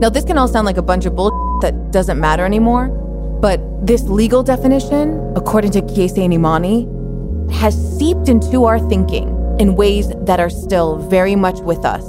[0.00, 2.88] Now, this can all sound like a bunch of bull that doesn't matter anymore,
[3.40, 6.88] but this legal definition, according to Kiese and Imani,
[7.52, 9.28] has seeped into our thinking
[9.60, 12.02] in ways that are still very much with us.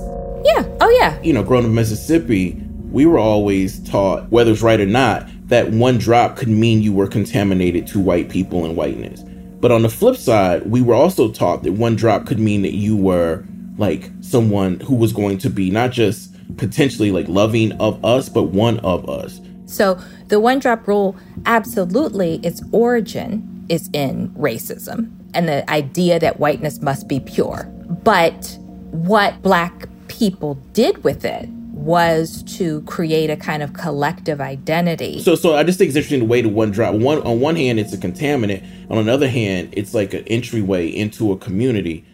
[0.44, 0.66] Yeah.
[0.80, 1.22] Oh, yeah.
[1.22, 2.62] you know, growing up in Mississippi,
[2.92, 6.94] we were always taught, whether it's right or not, that one drop could mean you
[6.94, 9.24] were contaminated to white people and whiteness.
[9.60, 12.74] But on the flip side, we were also taught that one drop could mean that
[12.74, 13.44] you were
[13.78, 18.44] like someone who was going to be not just potentially like loving of us, but
[18.44, 19.42] one of us.
[19.66, 26.40] So the one drop rule, absolutely, its origin is in racism and the idea that
[26.40, 27.64] whiteness must be pure.
[28.04, 28.58] But
[28.92, 35.22] what black people did with it was to create a kind of collective identity.
[35.22, 36.96] So, so I just think it's interesting the way the one drop.
[36.96, 38.66] One on one hand, it's a contaminant.
[38.90, 42.06] On another hand, it's like an entryway into a community.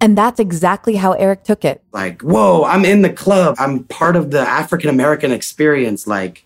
[0.00, 1.82] And that's exactly how Eric took it.
[1.92, 3.56] Like, whoa, I'm in the club.
[3.58, 6.06] I'm part of the African American experience.
[6.06, 6.44] Like,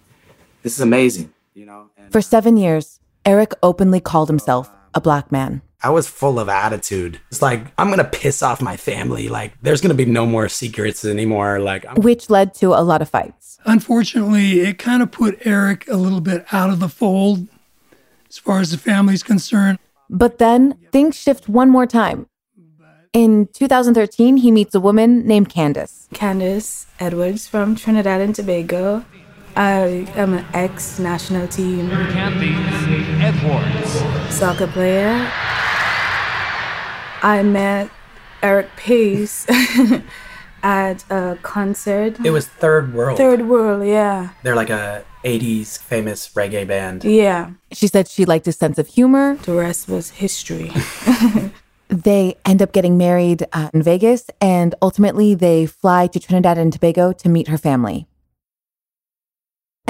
[0.62, 1.32] this is amazing.
[1.54, 5.62] you know For seven years, Eric openly called himself a black man.
[5.82, 7.20] I was full of attitude.
[7.30, 9.28] It's like, I'm going to piss off my family.
[9.28, 11.58] Like, there's going to be no more secrets anymore.
[11.58, 13.58] Like, I'm- which led to a lot of fights.
[13.64, 17.48] Unfortunately, it kind of put Eric a little bit out of the fold
[18.28, 19.78] as far as the family's concerned.
[20.10, 22.26] But then things shift one more time.
[23.12, 26.08] In 2013, he meets a woman named Candace.
[26.12, 29.04] Candace Edwards from Trinidad and Tobago.
[29.56, 31.90] I am an ex national team
[33.20, 33.90] Edwards.
[34.34, 35.30] soccer player.
[37.22, 37.90] I met
[38.42, 39.46] Eric Pace
[40.62, 42.18] at a concert.
[42.24, 43.18] it was Third World.
[43.18, 44.30] Third World, yeah.
[44.42, 47.04] They're like a 80s famous reggae band.
[47.04, 47.50] Yeah.
[47.72, 49.36] She said she liked his sense of humor.
[49.36, 50.72] The rest was history.
[51.90, 56.72] They end up getting married uh, in Vegas and ultimately they fly to Trinidad and
[56.72, 58.06] Tobago to meet her family.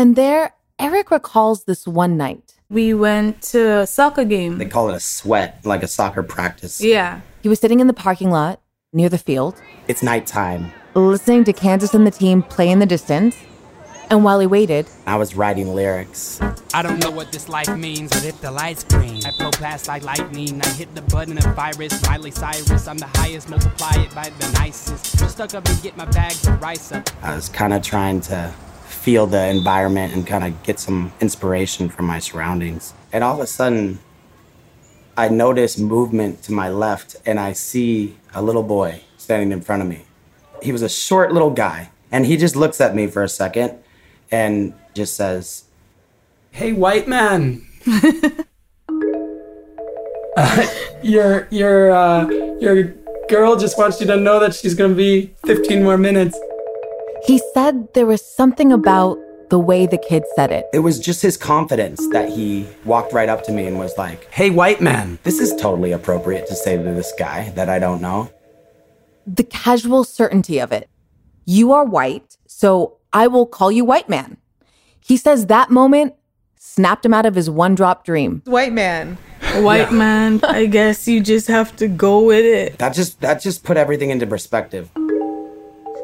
[0.00, 2.54] And there, Eric recalls this one night.
[2.70, 4.56] we went to a soccer game.
[4.56, 6.80] They call it a sweat, like a soccer practice.
[6.80, 7.20] Yeah.
[7.42, 8.62] He was sitting in the parking lot
[8.94, 10.72] near the field, It's nighttime.
[10.94, 13.36] listening to Candace and the team play in the distance.
[14.08, 16.40] And while he waited, I was writing lyrics.
[16.72, 19.86] I don't know what this life means, but if the lights green, I blow past
[19.86, 20.62] like lightning.
[20.62, 22.88] I hit the button of virus, Miley Cyrus.
[22.88, 25.18] I'm the highest, multiply it by the nicest.
[25.18, 27.06] Just stuck up and get my bags of rice up.
[27.22, 28.52] I was kind of trying to
[28.90, 32.92] feel the environment and kind of get some inspiration from my surroundings.
[33.12, 33.98] And all of a sudden,
[35.16, 39.82] I notice movement to my left and I see a little boy standing in front
[39.82, 40.04] of me.
[40.62, 43.78] He was a short little guy and he just looks at me for a second
[44.30, 45.64] and just says,
[46.50, 47.66] Hey, white man.
[50.36, 50.64] Uh,
[51.02, 52.26] your your uh,
[52.60, 52.94] your
[53.28, 56.38] girl just wants you to know that she's gonna be 15 more minutes.
[57.24, 59.18] He said there was something about
[59.50, 60.66] the way the kid said it.
[60.72, 64.30] It was just his confidence that he walked right up to me and was like,
[64.30, 68.00] Hey, white man, this is totally appropriate to say to this guy that I don't
[68.00, 68.30] know.
[69.26, 70.88] The casual certainty of it.
[71.44, 74.36] You are white, so I will call you white man.
[75.00, 76.14] He says that moment
[76.56, 78.42] snapped him out of his one drop dream.
[78.44, 79.18] White man.
[79.56, 82.78] White man, I guess you just have to go with it.
[82.78, 84.88] That just that just put everything into perspective.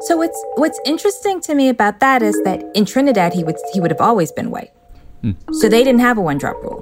[0.01, 3.79] So what's what's interesting to me about that is that in Trinidad he would he
[3.79, 4.71] would have always been white.
[5.21, 5.31] Hmm.
[5.53, 6.81] So they didn't have a one drop rule.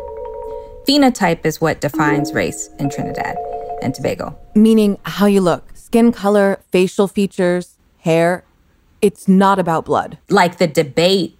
[0.88, 3.38] Phenotype is what defines race in Trinidad
[3.82, 4.38] and Tobago.
[4.54, 8.43] Meaning how you look, skin color, facial features, hair.
[9.01, 10.17] It's not about blood.
[10.30, 11.38] Like the debate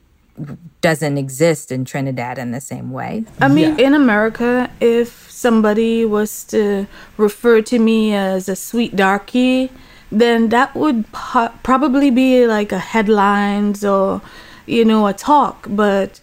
[0.81, 3.23] doesn't exist in Trinidad in the same way.
[3.39, 9.71] I mean, in America, if somebody was to refer to me as a sweet darky,
[10.11, 14.21] then that would po- probably be like a headlines or,
[14.65, 15.67] you know, a talk.
[15.69, 16.19] But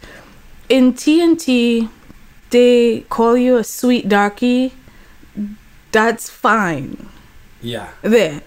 [0.69, 1.89] in TNT,
[2.51, 4.73] they call you a sweet darky.
[5.91, 7.09] That's fine.
[7.61, 7.91] Yeah.
[8.03, 8.41] There.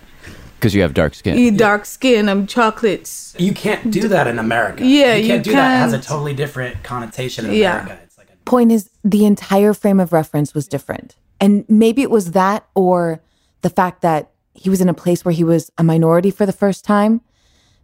[0.55, 1.37] Because you have dark skin.
[1.37, 3.35] You dark skin, I'm chocolates.
[3.37, 4.83] You can't do that in America.
[4.85, 5.75] Yeah, you can't you do that.
[5.75, 7.83] It has a totally different connotation in Yeah.
[7.83, 8.01] America.
[8.45, 11.15] Point is, the entire frame of reference was different.
[11.39, 13.19] And maybe it was that or
[13.61, 16.53] the fact that he was in a place where he was a minority for the
[16.53, 17.21] first time,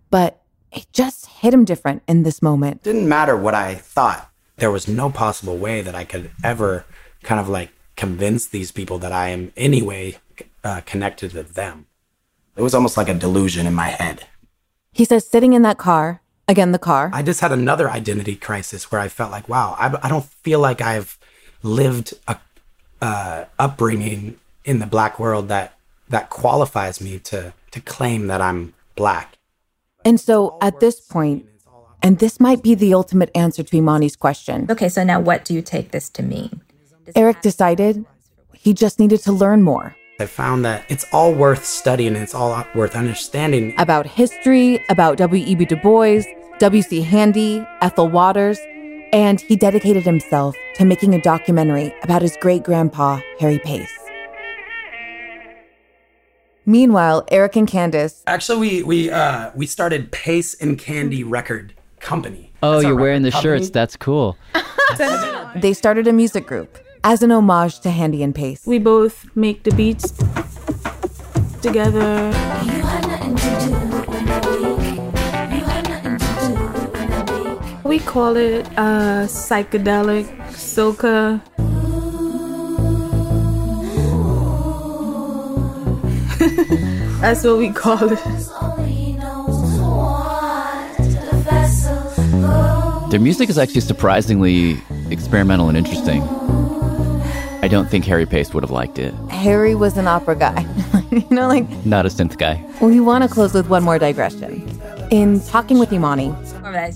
[0.09, 2.83] but it just hit him different in this moment.
[2.83, 4.29] didn't matter what I thought.
[4.57, 6.85] There was no possible way that I could ever
[7.23, 10.17] kind of like convince these people that I am any way
[10.63, 11.87] uh, connected to them.
[12.55, 14.27] It was almost like a delusion in my head.
[14.91, 18.91] He says, sitting in that car, again, the car, I just had another identity crisis
[18.91, 21.17] where I felt like, wow, I, I don't feel like I've
[21.63, 22.37] lived a
[23.01, 25.75] uh, upbringing in the black world that
[26.11, 29.37] that qualifies me to to claim that I'm black.
[30.05, 31.45] And so at this point,
[32.03, 34.67] and this might be the ultimate answer to Imani's question.
[34.69, 36.61] Okay, so now what do you take this to mean?
[37.15, 38.05] Eric decided
[38.53, 42.35] he just needed to learn more I found that it's all worth studying and it's
[42.35, 43.73] all worth understanding.
[43.79, 45.65] about history, about W.E.B.
[45.65, 46.21] Du Bois,
[46.59, 47.01] W.C.
[47.01, 48.59] Handy, Ethel Waters,
[49.13, 53.97] and he dedicated himself to making a documentary about his great grandpa, Harry Pace.
[56.71, 62.53] Meanwhile, Eric and Candace, Actually, we we uh we started Pace and Candy Record Company.
[62.63, 63.69] Oh, That's you're wearing the record shirts.
[63.71, 64.37] That's cool.
[65.57, 68.65] they started a music group as an homage to Handy and Pace.
[68.65, 70.13] We both make the beats
[71.61, 72.31] together.
[77.83, 81.41] We call it uh, psychedelic soca.
[87.21, 88.19] That's what we call it.
[93.11, 94.77] Their music is actually surprisingly
[95.09, 96.21] experimental and interesting.
[97.61, 99.13] I don't think Harry Pace would have liked it.
[99.29, 100.65] Harry was an opera guy.
[101.11, 102.63] you know, like, Not a synth guy.
[102.81, 104.67] we want to close with one more digression.
[105.11, 106.33] In talking with Imani,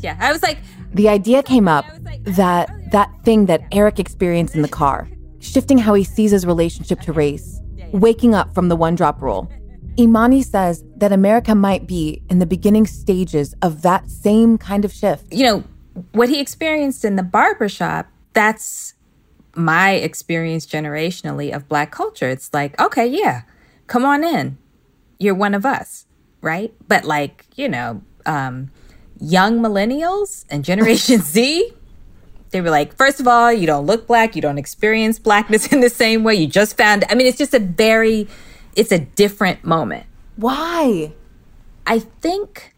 [0.02, 0.58] Yeah, I was like,
[0.94, 1.86] the idea came up
[2.24, 5.08] that that thing that Eric experienced in the car,
[5.40, 7.55] shifting how he sees his relationship to race,
[8.00, 9.50] waking up from the one drop rule.
[9.98, 14.92] Imani says that America might be in the beginning stages of that same kind of
[14.92, 15.32] shift.
[15.34, 15.64] you know,
[16.12, 18.94] what he experienced in the barbershop, that's
[19.56, 22.30] my experience generationally of black culture.
[22.30, 23.44] It's like, okay, yeah,
[23.88, 24.58] come on in.
[25.18, 26.06] You're one of us,
[26.42, 26.74] right?
[26.90, 28.72] But like, you know, um,
[29.20, 31.72] young millennials and Generation Z,
[32.56, 35.82] they were like, first of all, you don't look black, you don't experience blackness in
[35.82, 36.36] the same way.
[36.36, 38.30] You just found I mean, it's just a very
[38.78, 40.06] it's a different moment.
[40.38, 41.12] Why?
[41.86, 42.74] I think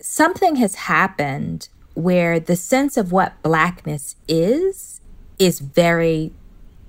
[0.00, 5.00] something has happened where the sense of what blackness is
[5.38, 6.32] is very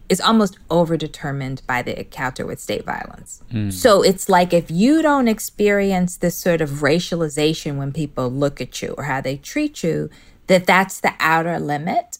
[0.09, 3.43] is almost overdetermined by the encounter with state violence.
[3.51, 3.71] Mm.
[3.71, 8.81] So it's like if you don't experience this sort of racialization when people look at
[8.81, 10.09] you or how they treat you,
[10.49, 12.17] that that's the outer limit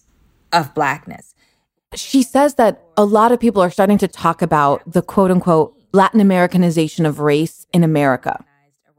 [0.54, 1.36] of blackness.
[1.96, 5.76] She says that a lot of people are starting to talk about the quote unquote
[5.92, 8.46] Latin Americanization of race in America.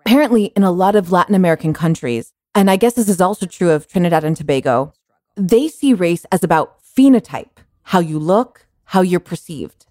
[0.04, 3.70] Apparently, in a lot of Latin American countries, and I guess this is also true
[3.70, 4.92] of Trinidad and Tobago,
[5.36, 9.86] they see race as about phenotype, how you look, how you're perceived.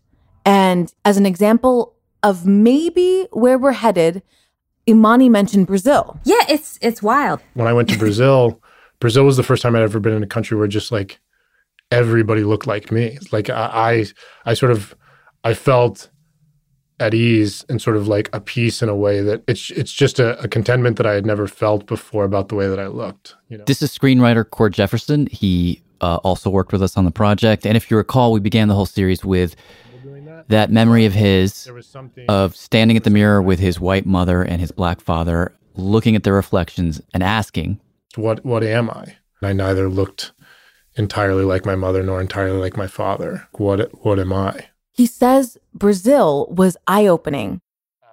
[0.46, 4.22] And as an example of maybe where we're headed,
[4.90, 6.20] Imani mentioned Brazil.
[6.26, 7.40] Yeah, it's it's wild.
[7.54, 8.62] when I went to Brazil,
[9.00, 11.20] Brazil was the first time I'd ever been in a country where just like
[11.92, 13.18] everybody looked like me.
[13.32, 14.06] Like I,
[14.46, 14.96] I, I sort of,
[15.44, 16.10] I felt
[17.00, 20.20] at ease and sort of like a peace in a way that it's it's just
[20.20, 23.36] a, a contentment that I had never felt before about the way that I looked.
[23.48, 25.28] You know, This is screenwriter Cord Jefferson.
[25.28, 27.66] He uh, also worked with us on the project.
[27.66, 29.56] And if you recall, we began the whole series with
[30.50, 31.70] that memory of his
[32.28, 36.24] of standing at the mirror with his white mother and his black father, looking at
[36.24, 37.80] their reflections and asking,
[38.16, 39.18] what what am I?
[39.42, 40.34] I neither looked
[40.96, 43.48] entirely like my mother nor entirely like my father.
[43.54, 44.70] What what am I?
[44.92, 47.62] He says Brazil was eye opening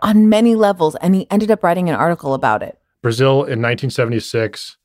[0.03, 2.79] on many levels, and he ended up writing an article about it.
[3.03, 4.77] Brazil in 1976,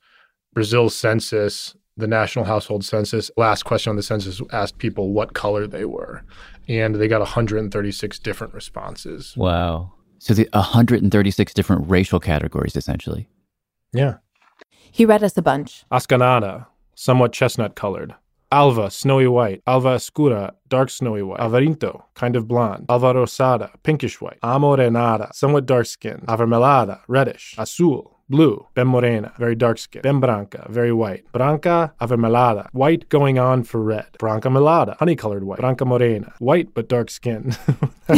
[0.54, 5.68] Brazil's census, the national household census, last question on the census asked people what color
[5.68, 6.24] they were.
[6.68, 9.36] And they got 136 different responses.
[9.36, 9.94] wow.
[10.20, 13.28] So the 136 different racial categories, essentially.
[13.92, 14.18] Yeah.
[14.92, 15.86] He read us a bunch.
[15.92, 18.14] Ascanada, somewhat chestnut colored.
[18.52, 19.62] Alva, snowy white.
[19.66, 21.40] Alva escura, dark snowy white.
[21.40, 22.86] Alvarinto, kind of blonde.
[22.90, 24.38] Alva rosada, pinkish white.
[24.44, 26.24] Amorenada, somewhat dark skinned.
[26.28, 27.56] Avermelada, reddish.
[27.58, 28.68] Azul, blue.
[28.74, 30.04] Bem morena, very dark skinned.
[30.04, 31.24] Bem branca, very white.
[31.32, 34.08] Branca, avermelada, white going on for red.
[34.20, 35.60] Branca melada, honey colored white.
[35.60, 37.58] Branca morena, white but dark skinned.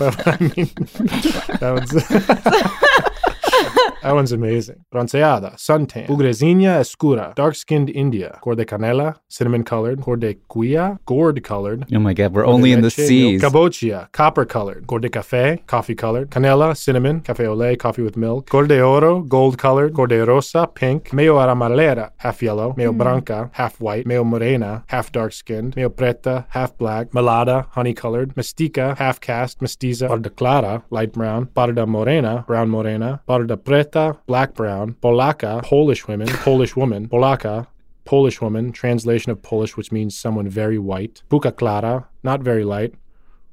[0.00, 0.70] well, I mean,
[1.60, 2.82] that one's.
[4.06, 4.84] That one's amazing.
[4.94, 6.06] Bronceada, suntan.
[6.06, 8.38] Bugrezinha escura, dark-skinned India.
[8.40, 10.00] Cor de canela, cinnamon-colored.
[10.00, 11.86] Cor de cuia, gourd-colored.
[11.92, 13.42] Oh my God, we're only in the leche, seas.
[13.42, 14.86] Cabochia, copper-colored.
[14.86, 16.30] Cor de café, coffee-colored.
[16.30, 17.20] Canela, cinnamon.
[17.22, 18.48] Café au lait, coffee with milk.
[18.48, 19.92] Cor de oro, gold-colored.
[19.92, 21.10] Cor de rosa, pink.
[21.12, 22.74] Meio aramalera, half yellow.
[22.76, 22.98] Meio Mm.
[22.98, 24.06] branca, half white.
[24.06, 25.74] Meio morena, half dark-skinned.
[25.74, 27.10] Meio preta, half black.
[27.12, 28.36] Melada, honey-colored.
[28.36, 29.60] Mestica, half cast.
[29.60, 31.46] Mestiza, parda clara, light brown.
[31.56, 33.20] Parda morena, brown morena.
[33.28, 33.95] Parda preta,
[34.26, 34.94] black brown.
[35.02, 36.28] Polaka, Polish women.
[36.28, 37.08] Polish woman.
[37.08, 37.66] Polaka,
[38.04, 41.22] Polish woman, translation of Polish, which means someone very white.
[41.30, 42.94] Buca clara, not very light.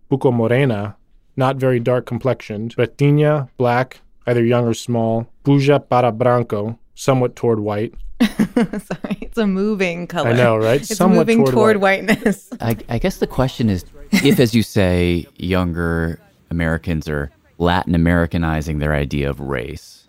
[0.09, 0.95] Buco morena,
[1.35, 2.75] not very dark complexioned.
[2.75, 5.27] Pretinha, black, either young or small.
[5.43, 7.93] Buja para branco, somewhat toward white.
[8.55, 10.29] Sorry, it's a moving color.
[10.29, 10.81] I know, right?
[10.89, 12.05] It's Somewhat moving toward toward, white.
[12.07, 12.49] whiteness.
[12.61, 16.19] I, I guess the question is if, as you say, younger
[16.51, 20.02] Americans are Latin Americanizing their idea of race.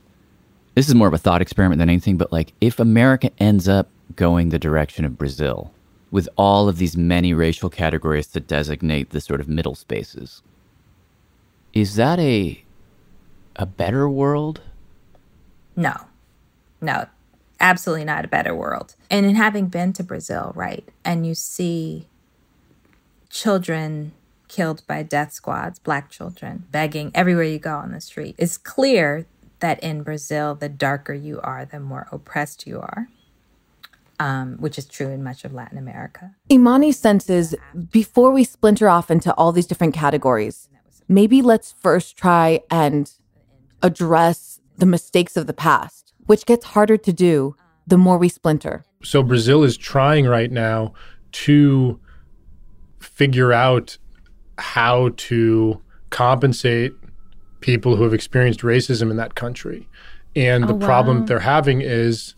[0.75, 3.89] This is more of a thought experiment than anything, but like if America ends up
[4.17, 5.73] going the direction of Brazil
[6.11, 10.43] with all of these many racial categories to designate the sort of middle spaces,
[11.73, 12.63] is that a
[13.57, 14.63] a better world?
[15.77, 15.95] No,
[16.81, 17.07] no,
[17.61, 18.97] absolutely not a better world.
[19.11, 22.09] And in having been to Brazil, right, and you see
[23.31, 24.13] children
[24.49, 29.27] killed by death squads, black children, begging everywhere you go on the street, it's clear
[29.65, 33.09] that in Brazil, the darker you are, the more oppressed you are,
[34.21, 36.35] um, which is true in much of Latin America.
[36.53, 37.55] Imani senses
[37.91, 40.69] before we splinter off into all these different categories,
[41.09, 43.13] maybe let's first try and
[43.83, 47.57] address the mistakes of the past, which gets harder to do
[47.87, 48.85] the more we splinter.
[49.03, 50.93] So Brazil is trying right now
[51.33, 51.99] to
[53.01, 53.97] figure out
[54.59, 56.93] how to compensate
[57.65, 59.89] people who have experienced racism in that country.
[60.37, 62.35] And the Oh, problem they're having is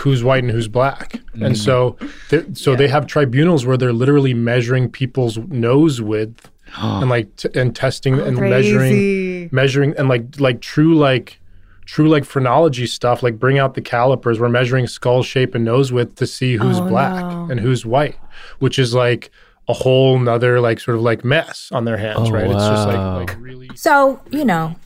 [0.00, 1.20] who's white and who's black.
[1.34, 1.56] And Mhm.
[1.56, 1.96] so
[2.30, 6.50] they're- so they have tribunals where they're literally measuring people's nose width
[6.82, 8.50] and like t- and testing and Crazy.
[8.72, 11.38] measuring measuring and like like true like
[11.84, 15.92] true like phrenology stuff like bring out the calipers we're measuring skull shape and nose
[15.92, 17.46] width to see who's Oh, black no.
[17.50, 18.16] and who's white
[18.58, 19.30] which is like
[19.68, 22.86] a whole nother like sort of like mess on their hands Oh, right it's just
[22.86, 24.76] like like really So you know,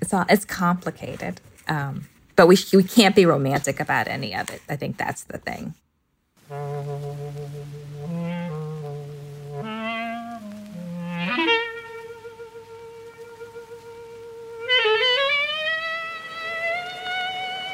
[0.00, 4.60] it's all it's complicated, um, but we we can't be romantic about any of it.
[4.68, 5.74] I think that's the thing.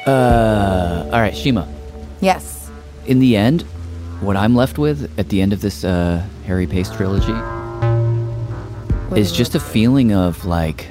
[0.05, 1.67] Uh, all right, Shima.
[2.21, 2.69] Yes.
[3.05, 3.65] In the end,
[4.21, 7.33] what I'm left with at the end of this uh, Harry Pace trilogy
[9.15, 10.87] is just a feeling of like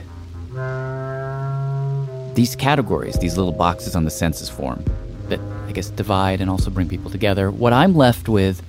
[2.34, 4.84] these categories, these little boxes on the census form
[5.28, 7.50] that I guess divide and also bring people together.
[7.50, 8.62] What I'm left with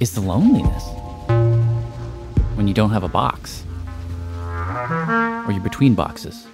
[0.00, 0.84] is the loneliness
[2.56, 3.64] when you don't have a box
[4.36, 6.46] or you're between boxes.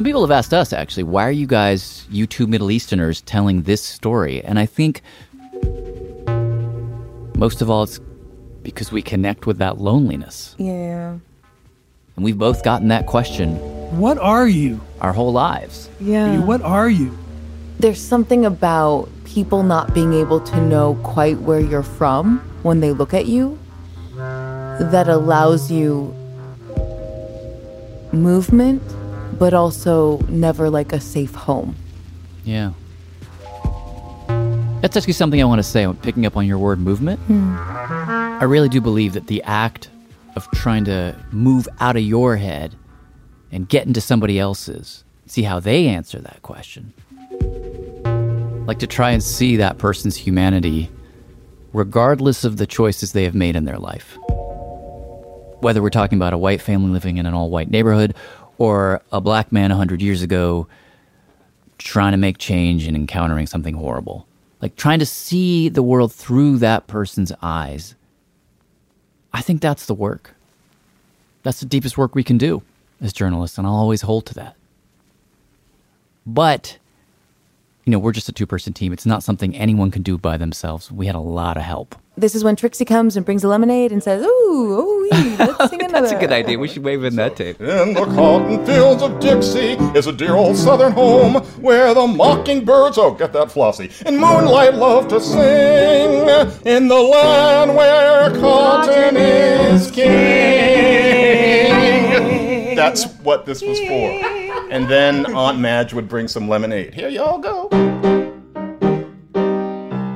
[0.00, 3.64] Some people have asked us actually, why are you guys, you two Middle Easterners, telling
[3.64, 4.42] this story?
[4.42, 5.02] And I think
[7.36, 8.00] most of all, it's
[8.62, 10.56] because we connect with that loneliness.
[10.56, 11.18] Yeah.
[12.16, 13.56] And we've both gotten that question
[14.00, 14.80] What are you?
[15.02, 15.90] our whole lives.
[16.00, 16.38] Yeah.
[16.46, 17.14] What are you?
[17.78, 22.92] There's something about people not being able to know quite where you're from when they
[22.92, 23.58] look at you
[24.16, 26.14] that allows you
[28.12, 28.82] movement,
[29.40, 31.74] but also never like a safe home.
[32.44, 32.72] Yeah.
[34.82, 37.18] That's actually something I want to say, picking up on your word movement.
[37.20, 37.56] Hmm.
[37.58, 39.88] I really do believe that the act
[40.36, 42.76] of trying to move out of your head
[43.50, 46.92] and get into somebody else's, see how they answer that question.
[48.66, 50.90] Like to try and see that person's humanity
[51.72, 54.18] regardless of the choices they have made in their life.
[55.60, 58.14] Whether we're talking about a white family living in an all white neighborhood
[58.60, 60.68] or a black man 100 years ago
[61.78, 64.26] trying to make change and encountering something horrible.
[64.60, 67.94] Like trying to see the world through that person's eyes.
[69.32, 70.34] I think that's the work.
[71.42, 72.62] That's the deepest work we can do
[73.00, 74.56] as journalists, and I'll always hold to that.
[76.26, 76.76] But,
[77.86, 78.92] you know, we're just a two person team.
[78.92, 80.92] It's not something anyone can do by themselves.
[80.92, 81.96] We had a lot of help.
[82.20, 85.08] This is when Trixie comes and brings a lemonade and says, Ooh, ooh,
[85.38, 86.00] let's sing another.
[86.06, 86.58] That's a good idea.
[86.58, 87.58] We should wave in that tape.
[87.58, 92.98] In the cotton fields of Dixie is a dear old southern home where the mockingbirds,
[92.98, 96.28] oh, get that flossy, and moonlight love to sing.
[96.66, 100.10] In the land where cotton is king.
[102.76, 104.10] That's what this was for.
[104.70, 106.92] And then Aunt Madge would bring some lemonade.
[106.92, 107.70] Here y'all go.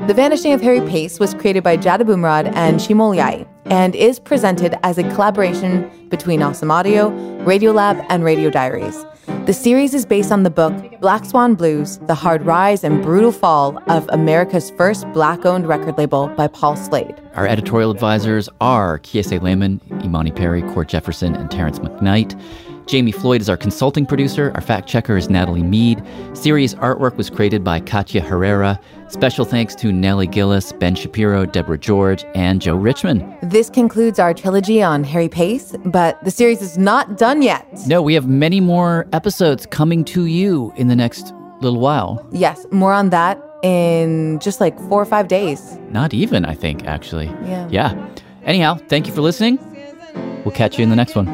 [0.07, 4.19] The Vanishing of Harry Pace was created by Jad Abumrad and Shima Oliaee and is
[4.19, 7.09] presented as a collaboration between OSM Audio,
[7.47, 9.07] Radiolab, and Radio Diaries.
[9.47, 13.33] The series is based on the book Black Swan Blues The Hard Rise and Brutal
[13.33, 17.19] Fall of America's First Black Owned Record Label by Paul Slade.
[17.35, 22.39] Our editorial advisors are Kiese Laymon, Imani Perry, Cord Jefferson, and Terrance McKnight.
[22.87, 24.53] Jami Floyd is our consulting producer.
[24.55, 26.03] Our fact checker is Natalie Mead.
[26.35, 28.79] Series artwork was created by Katya Herrera.
[29.09, 33.37] Special thanks to Nellie Gilles, Ben Shapiro, Deborah George, and Joe Richman.
[33.43, 37.67] This concludes our trilogy on Harry Pace, but the series is not done yet.
[37.87, 42.27] No, we have many more episodes coming to you in the next little while.
[42.33, 45.79] Yes, more on that in just like four or five days.
[45.91, 47.27] Not even, I think, actually.
[47.45, 47.69] Yeah.
[47.71, 48.09] Yeah.
[48.45, 49.59] Anyhow, thank you for listening.
[50.45, 51.27] We'll catch you in the next one.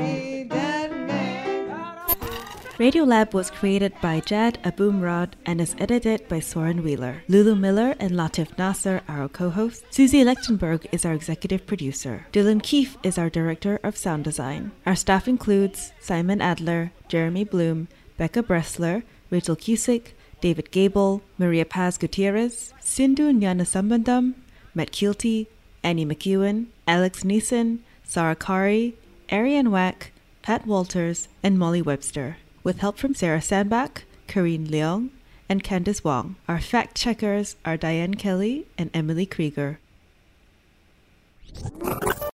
[2.80, 7.22] Radiolab was created by Jad Abumrad and is edited by Soren Wheeler.
[7.28, 9.84] Lulu Miller and Latif Nasser are our co-hosts.
[9.90, 12.24] Susie Lechtenberg is our executive producer.
[12.32, 14.72] Dylan Keefe is our director of sound design.
[14.86, 21.98] Our staff includes Simon Adler, Jeremy Bloom, Becca Bressler, Rachel Cusick, David Gebel, Maria Paz
[21.98, 24.32] Gutierrez, Sindhu Gnanasambandan,
[24.74, 25.48] Matt Kielty,
[25.82, 28.94] Annie McEwen, Alex Neeson, Sarah Qari,
[29.30, 35.10] Ariane Wack, Pat Walters, and Molly Webster, with help from Sarah Sandbach, Carin Leong,
[35.48, 36.36] and Candice Wong.
[36.48, 39.78] Our fact checkers are Diane Kelly and Emily Krieger.